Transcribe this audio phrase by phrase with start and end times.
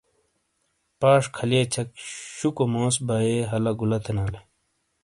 [0.99, 1.87] پاش کھلئے چھک
[2.37, 4.39] شوکو موس بائے ہلہ گلہ تھینالے۔